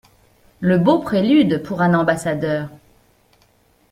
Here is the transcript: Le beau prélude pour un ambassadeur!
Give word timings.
Le 0.61 0.79
beau 0.79 0.97
prélude 0.97 1.61
pour 1.61 1.83
un 1.83 1.93
ambassadeur! 1.93 2.69